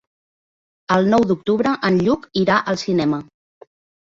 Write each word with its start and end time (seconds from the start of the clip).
El 0.95 1.09
nou 1.11 1.25
d'octubre 1.31 1.75
en 1.91 2.01
Lluc 2.09 2.27
irà 2.45 2.57
al 2.73 2.81
cinema. 2.87 3.21